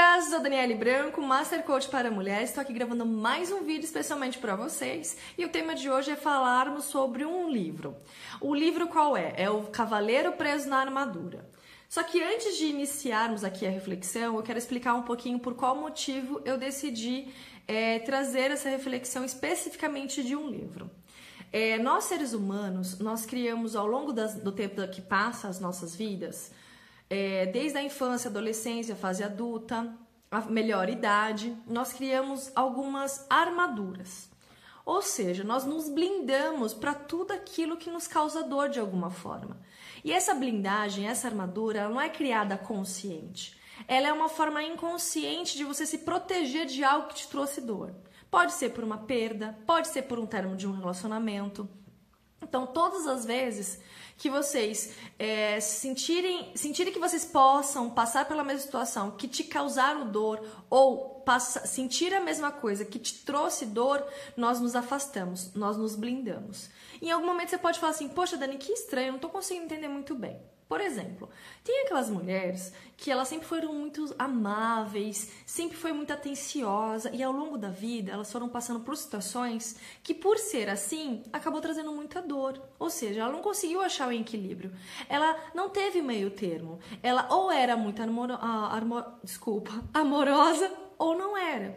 amigas! 0.00 0.24
Sou 0.30 0.40
Daniele 0.40 0.74
Branco, 0.74 1.20
Master 1.20 1.62
Coach 1.62 1.88
para 1.88 2.10
Mulheres. 2.10 2.48
Estou 2.48 2.62
aqui 2.62 2.72
gravando 2.72 3.04
mais 3.04 3.52
um 3.52 3.62
vídeo 3.64 3.84
especialmente 3.84 4.38
para 4.38 4.56
vocês. 4.56 5.18
E 5.36 5.44
o 5.44 5.50
tema 5.50 5.74
de 5.74 5.90
hoje 5.90 6.10
é 6.10 6.16
falarmos 6.16 6.84
sobre 6.84 7.24
um 7.24 7.50
livro. 7.50 7.94
O 8.40 8.54
livro 8.54 8.88
qual 8.88 9.14
é? 9.16 9.34
É 9.36 9.50
o 9.50 9.64
Cavaleiro 9.64 10.32
Preso 10.32 10.68
na 10.68 10.78
Armadura. 10.78 11.46
Só 11.88 12.02
que 12.02 12.22
antes 12.22 12.56
de 12.56 12.66
iniciarmos 12.66 13.44
aqui 13.44 13.66
a 13.66 13.70
reflexão, 13.70 14.36
eu 14.36 14.42
quero 14.42 14.58
explicar 14.58 14.94
um 14.94 15.02
pouquinho 15.02 15.38
por 15.38 15.54
qual 15.54 15.76
motivo 15.76 16.40
eu 16.46 16.56
decidi 16.56 17.28
é, 17.68 17.98
trazer 17.98 18.50
essa 18.50 18.70
reflexão 18.70 19.24
especificamente 19.24 20.22
de 20.22 20.34
um 20.34 20.48
livro. 20.48 20.90
É, 21.52 21.78
nós 21.78 22.04
seres 22.04 22.32
humanos, 22.32 22.98
nós 23.00 23.26
criamos 23.26 23.76
ao 23.76 23.86
longo 23.86 24.12
das, 24.12 24.34
do 24.34 24.52
tempo 24.52 24.86
que 24.88 25.02
passa 25.02 25.48
as 25.48 25.60
nossas 25.60 25.94
vidas, 25.94 26.52
é, 27.10 27.46
desde 27.46 27.76
a 27.76 27.82
infância, 27.82 28.30
adolescência, 28.30 28.94
fase 28.94 29.24
adulta, 29.24 29.92
a 30.30 30.40
melhor 30.42 30.88
idade, 30.88 31.56
nós 31.66 31.92
criamos 31.92 32.52
algumas 32.54 33.26
armaduras. 33.28 34.30
Ou 34.86 35.02
seja, 35.02 35.42
nós 35.42 35.64
nos 35.64 35.88
blindamos 35.88 36.72
para 36.72 36.94
tudo 36.94 37.32
aquilo 37.32 37.76
que 37.76 37.90
nos 37.90 38.06
causa 38.06 38.44
dor 38.44 38.68
de 38.68 38.78
alguma 38.78 39.10
forma. 39.10 39.60
E 40.04 40.12
essa 40.12 40.32
blindagem, 40.32 41.08
essa 41.08 41.28
armadura, 41.28 41.80
ela 41.80 41.90
não 41.90 42.00
é 42.00 42.08
criada 42.08 42.56
consciente. 42.56 43.58
Ela 43.88 44.08
é 44.08 44.12
uma 44.12 44.28
forma 44.28 44.62
inconsciente 44.62 45.56
de 45.56 45.64
você 45.64 45.84
se 45.84 45.98
proteger 45.98 46.66
de 46.66 46.84
algo 46.84 47.08
que 47.08 47.16
te 47.16 47.28
trouxe 47.28 47.60
dor. 47.60 47.92
Pode 48.30 48.52
ser 48.52 48.70
por 48.70 48.84
uma 48.84 48.98
perda, 48.98 49.58
pode 49.66 49.88
ser 49.88 50.02
por 50.02 50.18
um 50.18 50.26
término 50.26 50.56
de 50.56 50.66
um 50.66 50.72
relacionamento. 50.72 51.68
Então, 52.50 52.66
todas 52.66 53.06
as 53.06 53.24
vezes 53.24 53.78
que 54.18 54.28
vocês 54.28 54.92
é, 55.16 55.60
sentirem, 55.60 56.50
sentirem 56.56 56.92
que 56.92 56.98
vocês 56.98 57.24
possam 57.24 57.88
passar 57.88 58.26
pela 58.26 58.42
mesma 58.42 58.60
situação 58.60 59.12
que 59.12 59.28
te 59.28 59.44
causaram 59.44 60.10
dor 60.10 60.44
ou 60.68 61.20
passa, 61.20 61.64
sentir 61.64 62.12
a 62.12 62.20
mesma 62.20 62.50
coisa 62.50 62.84
que 62.84 62.98
te 62.98 63.24
trouxe 63.24 63.64
dor, 63.66 64.04
nós 64.36 64.58
nos 64.58 64.74
afastamos, 64.74 65.54
nós 65.54 65.76
nos 65.76 65.94
blindamos. 65.94 66.68
Em 67.00 67.12
algum 67.12 67.26
momento 67.26 67.50
você 67.50 67.58
pode 67.58 67.78
falar 67.78 67.92
assim, 67.92 68.08
poxa, 68.08 68.36
Dani, 68.36 68.58
que 68.58 68.72
estranho, 68.72 69.12
não 69.12 69.16
estou 69.16 69.30
conseguindo 69.30 69.66
entender 69.66 69.88
muito 69.88 70.16
bem. 70.16 70.36
Por 70.70 70.80
exemplo, 70.80 71.28
tem 71.64 71.82
aquelas 71.82 72.08
mulheres 72.08 72.72
que 72.96 73.10
elas 73.10 73.26
sempre 73.26 73.44
foram 73.44 73.74
muito 73.74 74.14
amáveis, 74.16 75.32
sempre 75.44 75.76
foi 75.76 75.92
muito 75.92 76.12
atenciosa 76.12 77.10
e 77.12 77.20
ao 77.24 77.32
longo 77.32 77.58
da 77.58 77.70
vida 77.70 78.12
elas 78.12 78.30
foram 78.30 78.48
passando 78.48 78.78
por 78.78 78.96
situações 78.96 79.74
que 80.00 80.14
por 80.14 80.38
ser 80.38 80.68
assim 80.68 81.24
acabou 81.32 81.60
trazendo 81.60 81.90
muita 81.90 82.22
dor. 82.22 82.62
Ou 82.78 82.88
seja, 82.88 83.22
ela 83.22 83.32
não 83.32 83.42
conseguiu 83.42 83.80
achar 83.80 84.06
o 84.06 84.12
equilíbrio. 84.12 84.72
Ela 85.08 85.36
não 85.56 85.70
teve 85.70 86.00
meio 86.00 86.30
termo. 86.30 86.78
Ela 87.02 87.26
ou 87.34 87.50
era 87.50 87.76
muito 87.76 88.00
amor, 88.00 88.30
ah, 88.30 89.18
desculpa, 89.24 89.72
amorosa 89.92 90.72
ou 90.96 91.18
não 91.18 91.36
era. 91.36 91.76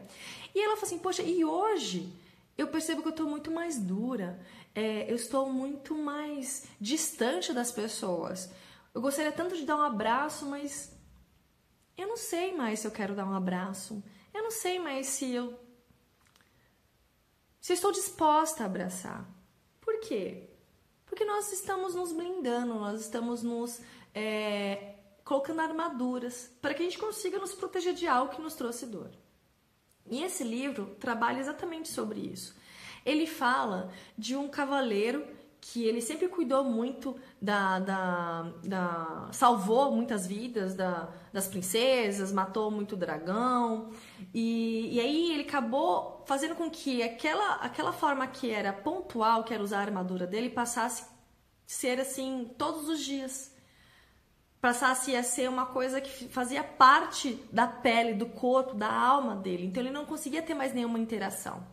E 0.53 0.59
ela 0.59 0.75
falou 0.75 0.85
assim: 0.85 0.99
"Poxa, 0.99 1.23
e 1.23 1.43
hoje 1.43 2.13
eu 2.55 2.67
percebo 2.67 3.01
que 3.01 3.07
eu 3.07 3.13
estou 3.17 3.27
muito 3.27 3.49
mais 3.49 3.79
dura, 3.79 4.39
é, 4.75 5.11
eu 5.11 5.15
estou 5.15 5.51
muito 5.51 5.95
mais 5.95 6.65
distante 6.79 7.51
das 7.53 7.71
pessoas. 7.71 8.51
Eu 8.93 9.01
gostaria 9.01 9.31
tanto 9.31 9.55
de 9.55 9.65
dar 9.65 9.75
um 9.75 9.81
abraço, 9.81 10.45
mas 10.45 10.95
eu 11.97 12.07
não 12.07 12.17
sei 12.17 12.55
mais 12.55 12.79
se 12.79 12.87
eu 12.87 12.91
quero 12.91 13.15
dar 13.15 13.25
um 13.25 13.33
abraço. 13.33 14.03
Eu 14.33 14.43
não 14.43 14.51
sei 14.51 14.79
mais 14.79 15.07
se 15.07 15.33
eu 15.33 15.59
se 17.59 17.71
eu 17.71 17.75
estou 17.75 17.91
disposta 17.93 18.63
a 18.63 18.65
abraçar. 18.65 19.25
Por 19.79 19.99
quê? 20.01 20.49
Porque 21.05 21.23
nós 21.23 21.51
estamos 21.53 21.95
nos 21.95 22.11
blindando, 22.11 22.73
nós 22.73 22.99
estamos 22.99 23.41
nos 23.41 23.79
é, 24.13 24.95
colocando 25.23 25.61
armaduras 25.61 26.51
para 26.61 26.73
que 26.73 26.81
a 26.81 26.85
gente 26.85 26.97
consiga 26.97 27.39
nos 27.39 27.53
proteger 27.53 27.93
de 27.93 28.05
algo 28.05 28.35
que 28.35 28.41
nos 28.41 28.55
trouxe 28.55 28.85
dor. 28.85 29.11
E 30.09 30.23
esse 30.23 30.43
livro 30.43 30.95
trabalha 30.99 31.39
exatamente 31.39 31.87
sobre 31.89 32.19
isso. 32.19 32.53
Ele 33.05 33.25
fala 33.25 33.91
de 34.17 34.35
um 34.35 34.49
cavaleiro 34.49 35.25
que 35.65 35.85
ele 35.85 36.01
sempre 36.01 36.27
cuidou 36.27 36.61
muito 36.61 37.15
da, 37.41 37.79
da, 37.79 38.51
da 38.65 39.29
salvou 39.31 39.93
muitas 39.93 40.27
vidas 40.27 40.75
da, 40.75 41.09
das 41.31 41.47
princesas, 41.47 42.33
matou 42.33 42.69
muito 42.69 42.97
dragão 42.97 43.89
e, 44.33 44.93
e 44.93 44.99
aí 44.99 45.31
ele 45.31 45.43
acabou 45.43 46.21
fazendo 46.25 46.53
com 46.53 46.69
que 46.69 47.01
aquela, 47.01 47.55
aquela 47.55 47.93
forma 47.93 48.27
que 48.27 48.51
era 48.51 48.73
pontual, 48.73 49.45
que 49.45 49.53
era 49.53 49.63
usar 49.63 49.77
a 49.77 49.83
armadura 49.83 50.27
dele, 50.27 50.49
passasse 50.49 51.03
a 51.03 51.05
ser 51.65 51.97
assim 51.97 52.53
todos 52.57 52.89
os 52.89 52.99
dias. 52.99 53.53
Passasse 54.59 55.15
a 55.15 55.23
ser 55.23 55.49
uma 55.49 55.65
coisa 55.65 56.01
que 56.01 56.27
fazia 56.27 56.63
parte 56.63 57.39
da 57.51 57.67
pele, 57.67 58.13
do 58.13 58.25
corpo, 58.25 58.75
da 58.75 58.91
alma 58.91 59.35
dele. 59.35 59.65
Então 59.65 59.81
ele 59.81 59.91
não 59.91 60.05
conseguia 60.05 60.41
ter 60.41 60.53
mais 60.53 60.73
nenhuma 60.73 60.99
interação. 60.99 61.65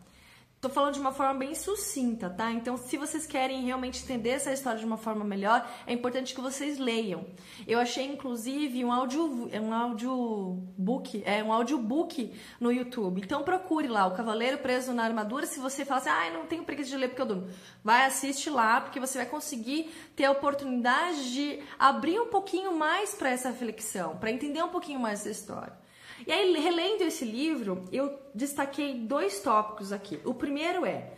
Tô 0.61 0.69
falando 0.69 0.93
de 0.93 0.99
uma 0.99 1.11
forma 1.11 1.33
bem 1.33 1.55
sucinta, 1.55 2.29
tá? 2.29 2.51
Então, 2.51 2.77
se 2.77 2.95
vocês 2.95 3.25
querem 3.25 3.63
realmente 3.63 4.03
entender 4.03 4.29
essa 4.29 4.53
história 4.53 4.77
de 4.77 4.85
uma 4.85 4.95
forma 4.95 5.25
melhor, 5.25 5.67
é 5.87 5.91
importante 5.91 6.35
que 6.35 6.39
vocês 6.39 6.77
leiam. 6.77 7.25
Eu 7.67 7.79
achei, 7.79 8.05
inclusive, 8.05 8.85
um 8.85 8.91
audio, 8.91 9.49
um 9.59 9.73
audiobook, 9.73 11.23
é 11.25 11.43
um 11.43 11.51
audiobook 11.51 12.31
no 12.59 12.71
YouTube. 12.71 13.21
Então, 13.23 13.41
procure 13.41 13.87
lá, 13.87 14.05
O 14.05 14.11
Cavaleiro 14.11 14.59
Preso 14.59 14.93
na 14.93 15.03
Armadura. 15.03 15.47
Se 15.47 15.59
você 15.59 15.83
fala 15.83 15.99
assim, 15.99 16.09
ah, 16.11 16.29
não 16.31 16.45
tenho 16.45 16.63
preguiça 16.63 16.91
de 16.91 16.97
ler 16.97 17.07
porque 17.07 17.23
eu 17.23 17.25
durmo. 17.25 17.47
Vai, 17.83 18.05
assiste 18.05 18.47
lá, 18.47 18.81
porque 18.81 18.99
você 18.99 19.17
vai 19.17 19.25
conseguir 19.25 19.91
ter 20.15 20.25
a 20.25 20.31
oportunidade 20.31 21.33
de 21.33 21.59
abrir 21.79 22.19
um 22.19 22.27
pouquinho 22.27 22.77
mais 22.77 23.15
para 23.15 23.31
essa 23.31 23.49
reflexão, 23.49 24.15
para 24.17 24.29
entender 24.29 24.61
um 24.61 24.69
pouquinho 24.69 24.99
mais 24.99 25.21
essa 25.21 25.31
história. 25.31 25.80
E 26.25 26.31
aí, 26.31 26.53
relendo 26.53 27.01
esse 27.01 27.25
livro, 27.25 27.87
eu 27.91 28.19
destaquei 28.33 28.99
dois 28.99 29.39
tópicos 29.41 29.91
aqui. 29.91 30.19
O 30.23 30.33
primeiro 30.33 30.85
é: 30.85 31.13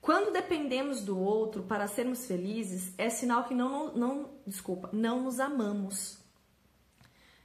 quando 0.00 0.32
dependemos 0.32 1.02
do 1.02 1.18
outro 1.18 1.62
para 1.62 1.86
sermos 1.86 2.26
felizes, 2.26 2.92
é 2.98 3.08
sinal 3.08 3.44
que 3.44 3.54
não, 3.54 3.94
não, 3.94 4.14
não 4.14 4.30
desculpa, 4.46 4.90
não 4.92 5.22
nos 5.22 5.38
amamos. 5.38 6.18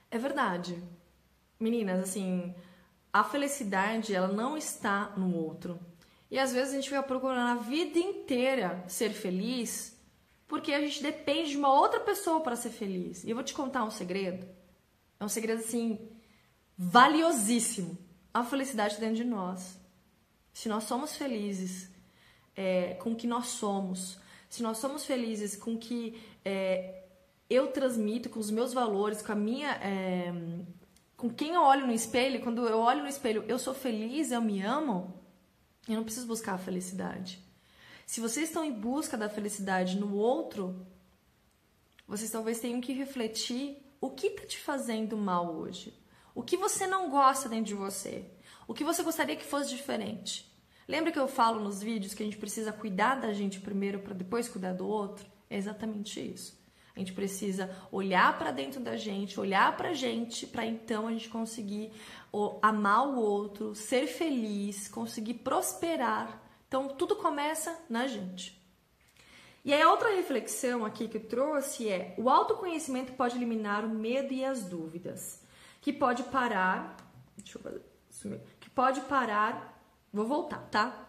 É 0.09 0.17
verdade. 0.17 0.81
Meninas, 1.59 1.99
assim, 1.99 2.53
a 3.11 3.23
felicidade, 3.23 4.13
ela 4.13 4.27
não 4.27 4.57
está 4.57 5.13
no 5.17 5.35
outro. 5.35 5.79
E 6.29 6.37
às 6.37 6.51
vezes 6.51 6.73
a 6.73 6.75
gente 6.75 6.89
fica 6.89 7.03
procurando 7.03 7.59
a 7.59 7.61
vida 7.61 7.99
inteira 7.99 8.83
ser 8.87 9.11
feliz 9.11 9.97
porque 10.47 10.73
a 10.73 10.79
gente 10.79 11.03
depende 11.03 11.51
de 11.51 11.57
uma 11.57 11.73
outra 11.73 11.99
pessoa 11.99 12.41
para 12.41 12.55
ser 12.55 12.69
feliz. 12.69 13.23
E 13.23 13.29
eu 13.29 13.35
vou 13.35 13.43
te 13.43 13.53
contar 13.53 13.83
um 13.83 13.91
segredo. 13.91 14.47
É 15.19 15.25
um 15.25 15.29
segredo 15.29 15.59
assim 15.59 15.99
valiosíssimo 16.77 17.97
a 18.33 18.43
felicidade 18.43 18.97
dentro 18.99 19.15
de 19.15 19.23
nós. 19.23 19.79
Se 20.53 20.69
nós 20.69 20.83
somos 20.83 21.15
felizes 21.15 21.89
é, 22.55 22.93
com 22.95 23.11
o 23.11 23.15
que 23.15 23.27
nós 23.27 23.47
somos, 23.47 24.19
se 24.49 24.61
nós 24.61 24.77
somos 24.77 25.05
felizes 25.05 25.55
com 25.55 25.73
o 25.73 25.77
que 25.77 26.21
é, 26.45 27.03
eu 27.49 27.67
transmito, 27.67 28.29
com 28.29 28.39
os 28.39 28.51
meus 28.51 28.73
valores, 28.73 29.21
com 29.21 29.31
a 29.31 29.35
minha. 29.35 29.71
É, 29.75 30.31
com 31.15 31.29
quem 31.31 31.55
eu 31.55 31.63
olho 31.63 31.87
no 31.87 31.93
espelho, 31.93 32.41
quando 32.41 32.67
eu 32.67 32.77
olho 32.77 33.01
no 33.01 33.09
espelho, 33.09 33.43
eu 33.47 33.57
sou 33.57 33.73
feliz, 33.73 34.31
eu 34.31 34.39
me 34.39 34.61
amo, 34.61 35.19
eu 35.89 35.95
não 35.95 36.03
preciso 36.03 36.27
buscar 36.27 36.53
a 36.53 36.57
felicidade. 36.59 37.43
Se 38.05 38.21
vocês 38.21 38.47
estão 38.49 38.63
em 38.63 38.71
busca 38.71 39.17
da 39.17 39.27
felicidade 39.27 39.97
no 39.97 40.15
outro, 40.15 40.85
vocês 42.07 42.29
talvez 42.29 42.59
tenham 42.59 42.79
que 42.79 42.93
refletir 42.93 43.77
o 43.99 44.11
que 44.11 44.27
está 44.27 44.45
te 44.45 44.59
fazendo 44.59 45.17
mal 45.17 45.55
hoje. 45.55 45.91
O 46.37 46.43
que 46.43 46.55
você 46.55 46.85
não 46.85 47.09
gosta 47.09 47.49
dentro 47.49 47.65
de 47.65 47.73
você? 47.73 48.23
O 48.67 48.73
que 48.75 48.83
você 48.83 49.01
gostaria 49.01 49.35
que 49.35 49.43
fosse 49.43 49.75
diferente? 49.75 50.47
Lembra 50.87 51.11
que 51.11 51.17
eu 51.17 51.27
falo 51.27 51.59
nos 51.59 51.81
vídeos 51.81 52.13
que 52.13 52.21
a 52.21 52.25
gente 52.27 52.37
precisa 52.37 52.71
cuidar 52.71 53.15
da 53.15 53.33
gente 53.33 53.59
primeiro 53.59 54.01
para 54.01 54.13
depois 54.13 54.47
cuidar 54.47 54.73
do 54.73 54.87
outro? 54.87 55.25
É 55.49 55.57
exatamente 55.57 56.19
isso. 56.19 56.55
A 56.95 56.99
gente 56.99 57.11
precisa 57.11 57.75
olhar 57.91 58.37
para 58.37 58.51
dentro 58.51 58.79
da 58.79 58.95
gente, 58.95 59.39
olhar 59.39 59.75
para 59.75 59.89
a 59.89 59.93
gente, 59.93 60.45
para 60.45 60.63
então 60.63 61.07
a 61.07 61.11
gente 61.11 61.27
conseguir 61.27 61.91
amar 62.61 63.07
o 63.07 63.15
outro, 63.19 63.73
ser 63.73 64.05
feliz, 64.05 64.87
conseguir 64.87 65.33
prosperar. 65.33 66.39
Então 66.67 66.87
tudo 66.87 67.15
começa 67.15 67.75
na 67.89 68.05
gente. 68.05 68.61
E 69.65 69.73
aí 69.73 69.81
a 69.81 69.89
outra 69.89 70.13
reflexão 70.13 70.85
aqui 70.85 71.07
que 71.07 71.17
eu 71.17 71.27
trouxe 71.27 71.89
é: 71.89 72.13
o 72.15 72.29
autoconhecimento 72.29 73.13
pode 73.13 73.35
eliminar 73.35 73.83
o 73.83 73.89
medo 73.89 74.31
e 74.31 74.45
as 74.45 74.63
dúvidas 74.63 75.46
que 75.87 75.93
pode 75.93 76.23
parar. 76.23 76.97
Deixa 77.37 77.57
eu 77.57 77.61
fazer 77.61 78.41
Que 78.59 78.69
pode 78.69 78.99
parar. 79.01 79.81
Vou 80.11 80.27
voltar, 80.27 80.67
tá? 80.69 81.07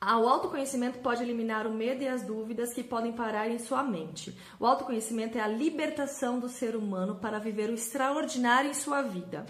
O 0.00 0.28
autoconhecimento 0.28 1.00
pode 1.00 1.20
eliminar 1.20 1.66
o 1.66 1.72
medo 1.72 2.00
e 2.00 2.06
as 2.06 2.22
dúvidas 2.22 2.72
que 2.72 2.84
podem 2.84 3.12
parar 3.12 3.50
em 3.50 3.58
sua 3.58 3.82
mente. 3.82 4.38
O 4.60 4.66
autoconhecimento 4.66 5.36
é 5.36 5.40
a 5.40 5.48
libertação 5.48 6.38
do 6.38 6.48
ser 6.48 6.76
humano 6.76 7.16
para 7.16 7.40
viver 7.40 7.70
o 7.70 7.74
extraordinário 7.74 8.70
em 8.70 8.74
sua 8.74 9.02
vida. 9.02 9.46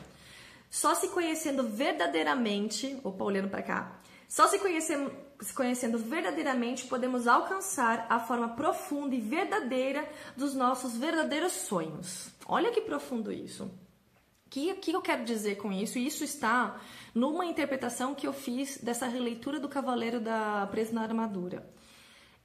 Só 0.71 0.95
se 0.95 1.09
conhecendo 1.09 1.69
verdadeiramente, 1.69 2.99
opa, 3.05 3.25
olhando 3.25 3.51
para 3.51 3.63
cá, 3.63 4.01
só 4.27 4.49
se 4.49 4.59
conhecendo, 4.59 5.13
se 5.43 5.53
conhecendo 5.53 5.99
verdadeiramente 5.99 6.87
podemos 6.87 7.29
alcançar 7.29 8.07
a 8.09 8.19
forma 8.19 8.49
profunda 8.57 9.15
e 9.15 9.21
verdadeira 9.21 10.09
dos 10.35 10.55
nossos 10.55 10.97
verdadeiros 10.97 11.53
sonhos. 11.53 12.31
Olha 12.47 12.71
que 12.71 12.81
profundo 12.81 13.31
isso 13.31 13.71
que, 14.53 14.75
que 14.75 14.93
eu 14.93 15.01
quero 15.01 15.25
dizer 15.25 15.57
com 15.57 15.73
isso? 15.73 15.99
Isso 15.99 16.23
está 16.23 16.79
numa 17.15 17.47
interpretação 17.47 18.15
que 18.15 18.27
eu 18.27 18.35
fiz 18.35 18.77
dessa 18.77 19.07
releitura 19.07 19.59
do 19.59 19.67
Cavaleiro 19.67 20.21
da 20.21 20.69
Preso 20.71 20.95
na 20.95 21.03
Armadura. 21.03 21.67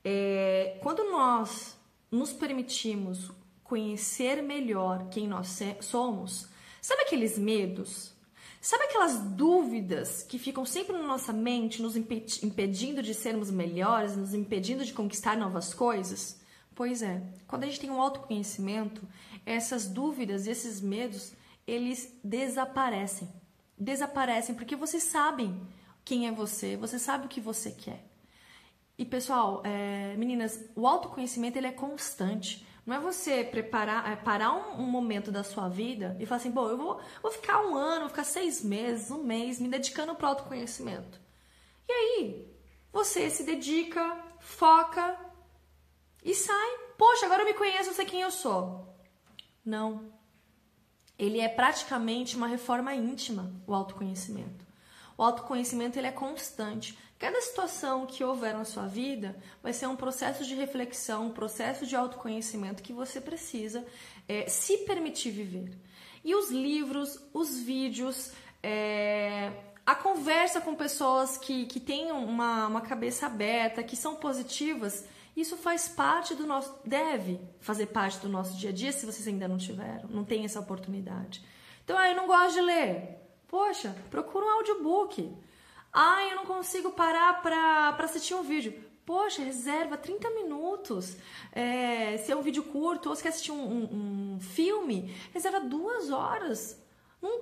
É, 0.06 0.80
quando 0.82 1.04
nós 1.12 1.78
nos 2.10 2.32
permitimos 2.32 3.30
conhecer 3.62 4.42
melhor 4.42 5.10
quem 5.10 5.28
nós 5.28 5.60
somos, 5.82 6.48
sabe 6.82 7.02
aqueles 7.02 7.38
medos? 7.38 8.16
Sabe 8.62 8.86
aquelas 8.86 9.20
dúvidas 9.20 10.24
que 10.24 10.40
ficam 10.40 10.66
sempre 10.66 10.94
na 10.94 11.04
nossa 11.04 11.34
mente, 11.34 11.82
nos 11.82 11.98
impedindo 11.98 13.04
de 13.04 13.14
sermos 13.14 13.52
melhores, 13.52 14.16
nos 14.16 14.34
impedindo 14.34 14.86
de 14.86 14.94
conquistar 14.94 15.36
novas 15.36 15.74
coisas? 15.74 16.40
Pois 16.74 17.02
é, 17.02 17.22
quando 17.48 17.64
a 17.64 17.68
gente 17.68 17.82
tem 17.82 17.90
um 17.92 18.02
autoconhecimento, 18.02 19.02
essas 19.46 19.88
dúvidas 19.88 20.48
e 20.48 20.52
esses 20.52 20.80
medos, 20.80 21.34
eles 21.68 22.18
desaparecem. 22.24 23.30
Desaparecem 23.78 24.56
porque 24.56 24.76
vocês 24.76 25.04
sabem 25.04 25.62
quem 26.06 26.28
é 26.28 26.32
você, 26.32 26.78
você 26.78 26.98
sabe 26.98 27.26
o 27.26 27.30
que 27.30 27.42
você 27.42 27.72
quer. 27.72 28.08
E 28.98 29.06
pessoal, 29.06 29.62
é, 29.64 30.16
meninas, 30.16 30.64
o 30.76 30.88
autoconhecimento 30.88 31.58
ele 31.58 31.68
é 31.68 31.72
constante. 31.72 32.66
Não 32.86 32.96
é 32.96 33.00
você 33.00 33.44
preparar, 33.44 34.10
é 34.10 34.16
parar 34.16 34.54
um, 34.54 34.82
um, 34.82 34.86
momento 34.88 35.30
da 35.30 35.44
sua 35.44 35.68
vida 35.68 36.16
e 36.20 36.26
falar 36.26 36.40
assim, 36.40 36.50
bom, 36.50 36.70
eu 36.70 36.78
vou, 36.78 37.02
vou 37.22 37.32
ficar 37.32 37.62
um 37.68 37.76
ano, 37.76 38.02
vou 38.02 38.10
ficar 38.10 38.24
seis 38.24 38.64
meses, 38.64 39.12
um 39.12 39.24
mês, 39.24 39.60
me 39.60 39.68
dedicando 39.68 40.16
para 40.16 40.26
o 40.26 40.30
autoconhecimento. 40.30 41.20
E 41.88 41.92
aí, 41.92 42.48
você 42.92 43.30
se 43.30 43.44
dedica, 43.44 44.18
foca 44.40 45.20
e 46.24 46.34
sai. 46.34 46.78
Poxa, 46.98 47.26
agora 47.26 47.44
eu 47.44 47.46
me 47.46 47.54
conheço, 47.54 47.90
eu 47.90 47.94
sei 47.94 48.06
quem 48.06 48.22
eu 48.22 48.32
sou. 48.32 48.98
Não 49.64 50.17
ele 51.18 51.40
é 51.40 51.50
praticamente 51.50 52.36
uma 52.36 52.48
reforma 52.48 52.94
íntima, 52.94 53.52
o 53.66 53.74
autoconhecimento. 53.74 54.66
O 55.18 55.24
autoconhecimento 55.24 55.98
ele 55.98 56.08
é 56.08 56.12
constante. 56.12 56.98
Cada 57.18 57.42
situação 57.42 58.06
que 58.06 58.24
houver 58.24 58.54
na 58.54 58.64
sua 58.64 58.86
vida 58.86 59.36
vai 59.64 59.74
ser 59.74 59.88
um 59.88 59.96
processo 59.96 60.46
de 60.46 60.54
reflexão, 60.54 61.28
um 61.28 61.32
processo 61.32 61.88
de 61.88 61.96
autoconhecimento 61.96 62.84
que 62.84 62.94
você 62.94 63.20
precisa 63.20 63.84
é, 64.28 64.48
se 64.48 64.78
permitir 64.80 65.32
viver. 65.32 65.72
E 66.24 66.36
os 66.36 66.52
livros, 66.52 67.20
os 67.34 67.60
vídeos, 67.60 68.32
é, 68.62 69.52
a 69.84 69.96
conversa 69.96 70.62
com 70.62 70.76
pessoas 70.76 71.38
que, 71.38 71.66
que 71.66 71.80
têm 71.80 72.12
uma, 72.12 72.68
uma 72.68 72.82
cabeça 72.82 73.26
aberta, 73.26 73.82
que 73.82 73.96
são 73.96 74.16
positivas, 74.16 75.06
isso 75.38 75.56
faz 75.56 75.88
parte 75.88 76.34
do 76.34 76.48
nosso, 76.48 76.80
deve 76.84 77.40
fazer 77.60 77.86
parte 77.86 78.18
do 78.18 78.28
nosso 78.28 78.58
dia 78.58 78.72
a 78.72 78.74
dia 78.74 78.92
se 78.92 79.06
vocês 79.06 79.28
ainda 79.28 79.48
não 79.48 79.60
tiveram, 79.60 80.10
não 80.10 80.24
tem 80.24 80.44
essa 80.44 80.60
oportunidade. 80.60 81.46
Então, 81.84 81.96
ah, 81.96 82.10
eu 82.10 82.16
não 82.16 82.26
gosto 82.26 82.56
de 82.56 82.62
ler. 82.62 83.20
Poxa, 83.48 83.96
procura 84.10 84.48
um 84.48 84.50
audiobook. 84.50 85.32
Ah, 85.94 86.26
eu 86.28 86.38
não 86.38 86.46
consigo 86.48 86.92
parar 86.92 87.40
para 87.44 87.96
assistir 88.00 88.34
um 88.34 88.42
vídeo. 88.42 88.84
Poxa, 89.06 89.44
reserva 89.44 89.96
30 89.96 90.28
minutos. 90.32 91.16
É, 91.52 92.18
se 92.18 92.32
é 92.32 92.36
um 92.36 92.42
vídeo 92.42 92.64
curto 92.64 93.08
ou 93.08 93.16
se 93.16 93.22
quer 93.22 93.30
assistir 93.30 93.52
um, 93.52 93.62
um, 93.62 94.34
um 94.36 94.40
filme, 94.40 95.16
reserva 95.32 95.60
duas 95.60 96.10
horas. 96.10 96.84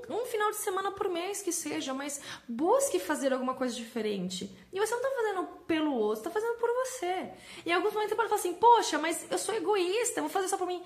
Um, 0.09 0.25
final 0.25 0.51
de 0.51 0.57
semana 0.57 0.91
por 0.91 1.09
mês 1.09 1.41
que 1.41 1.51
seja, 1.51 1.93
mas 1.93 2.21
busque 2.47 2.99
fazer 2.99 3.33
alguma 3.33 3.53
coisa 3.53 3.75
diferente. 3.75 4.55
E 4.71 4.79
você 4.79 4.93
não 4.95 5.01
está 5.01 5.15
fazendo 5.15 5.47
pelo 5.65 5.93
outro, 5.93 6.19
está 6.19 6.29
fazendo 6.29 6.57
por 6.57 6.69
você. 6.69 7.31
E 7.65 7.69
em 7.69 7.73
alguns 7.73 7.93
momentos 7.93 8.09
você 8.09 8.15
pode 8.15 8.29
falar 8.29 8.39
assim, 8.39 8.53
poxa, 8.53 8.97
mas 8.97 9.25
eu 9.31 9.37
sou 9.37 9.55
egoísta, 9.55 10.21
vou 10.21 10.29
fazer 10.29 10.47
só 10.47 10.57
por 10.57 10.67
mim. 10.67 10.83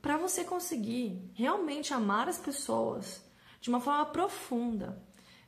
Para 0.00 0.16
você 0.16 0.44
conseguir 0.44 1.30
realmente 1.34 1.94
amar 1.94 2.28
as 2.28 2.38
pessoas 2.38 3.24
de 3.60 3.68
uma 3.68 3.80
forma 3.80 4.04
profunda, 4.06 5.02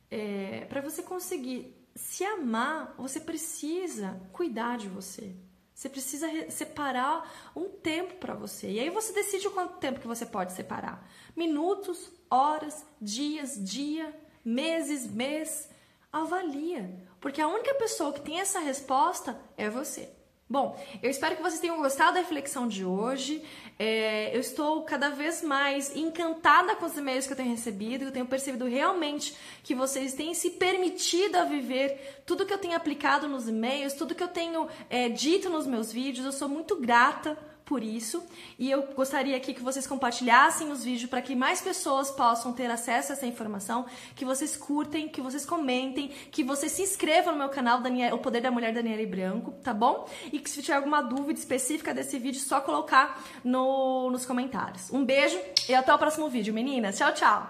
é, 0.09 0.65
para 0.65 0.81
você 0.81 1.03
conseguir 1.03 1.75
se 1.95 2.23
amar, 2.23 2.93
você 2.97 3.19
precisa 3.19 4.21
cuidar 4.31 4.77
de 4.77 4.87
você. 4.87 5.35
Você 5.77 5.89
precisa 5.89 6.27
separar 6.49 7.51
um 7.55 7.69
tempo 7.69 8.15
para 8.15 8.33
você. 8.33 8.67
E 8.67 8.79
aí 8.79 8.89
você 8.89 9.13
decide 9.13 9.47
o 9.47 9.51
quanto 9.51 9.77
tempo 9.77 9.99
que 9.99 10.07
você 10.07 10.25
pode 10.25 10.53
separar. 10.53 11.07
Minutos, 11.35 12.09
horas, 12.31 12.83
dias, 12.99 13.63
dia, 13.63 14.11
meses, 14.43 15.05
mês. 15.05 15.69
Avalia. 16.11 16.99
Porque 17.21 17.39
a 17.39 17.47
única 17.47 17.75
pessoa 17.75 18.11
que 18.11 18.21
tem 18.21 18.39
essa 18.39 18.57
resposta 18.57 19.39
é 19.55 19.69
você. 19.69 20.16
Bom, 20.49 20.79
eu 21.03 21.09
espero 21.09 21.35
que 21.35 21.41
vocês 21.41 21.59
tenham 21.59 21.75
gostado 21.77 22.13
da 22.13 22.19
reflexão 22.19 22.69
de 22.69 22.85
hoje. 22.85 23.43
É, 23.77 24.33
eu 24.33 24.39
estou 24.39 24.81
cada 24.83 25.09
vez 25.09 25.41
mais 25.41 25.93
encantada 25.93 26.73
com 26.77 26.85
os 26.85 26.95
e-mails 26.95 27.27
que 27.27 27.33
eu 27.33 27.37
tenho 27.37 27.51
recebido. 27.51 28.05
Eu 28.05 28.11
tenho 28.13 28.25
percebido 28.25 28.65
realmente 28.65 29.35
que 29.61 29.75
vocês 29.75 30.13
têm 30.13 30.33
se 30.33 30.51
permitido 30.51 31.35
a 31.35 31.43
viver 31.43 32.21
tudo 32.25 32.45
que 32.45 32.53
eu 32.53 32.57
tenho 32.57 32.77
aplicado 32.77 33.27
nos 33.27 33.49
e-mails, 33.49 33.93
tudo 33.93 34.15
que 34.15 34.23
eu 34.23 34.29
tenho 34.29 34.69
é, 34.89 35.09
dito 35.09 35.49
nos 35.49 35.67
meus 35.67 35.91
vídeos. 35.91 36.25
Eu 36.25 36.31
sou 36.31 36.47
muito 36.47 36.77
grata 36.77 37.37
por 37.67 37.83
isso. 37.83 38.23
E 38.57 38.71
eu 38.71 38.81
gostaria 38.95 39.35
aqui 39.35 39.53
que 39.53 39.61
vocês 39.61 39.85
compartilhassem 39.85 40.71
os 40.71 40.83
vídeos 40.83 41.09
para 41.09 41.21
que 41.21 41.35
mais 41.35 41.61
pessoas 41.61 42.09
possam 42.09 42.53
ter 42.53 42.71
acesso 42.71 43.11
a 43.11 43.15
essa 43.15 43.27
informação, 43.27 43.85
que 44.15 44.23
vocês 44.23 44.55
curtem, 44.55 45.09
que 45.09 45.21
vocês 45.21 45.45
comentem, 45.45 46.07
que 46.31 46.43
vocês 46.43 46.71
se 46.71 46.81
inscrevam 46.81 47.33
no 47.33 47.39
meu 47.39 47.49
canal 47.49 47.81
Daniel, 47.81 48.15
O 48.15 48.19
Poder 48.19 48.41
da 48.41 48.49
Mulher 48.49 48.73
Daniela 48.73 49.05
Branco, 49.05 49.51
tá 49.61 49.73
bom? 49.73 50.07
E 50.31 50.39
que 50.39 50.49
se 50.49 50.63
tiver 50.63 50.77
alguma 50.77 51.01
dúvida 51.01 51.39
específica 51.39 51.93
desse 51.93 52.17
vídeo, 52.17 52.39
só 52.39 52.61
colocar 52.61 53.21
no, 53.43 54.09
nos 54.09 54.25
comentários. 54.25 54.89
Um 54.91 55.03
beijo 55.03 55.37
e 55.67 55.75
até 55.75 55.93
o 55.93 55.99
próximo 55.99 56.29
vídeo, 56.29 56.53
meninas. 56.53 56.97
Tchau, 56.97 57.13
tchau! 57.13 57.45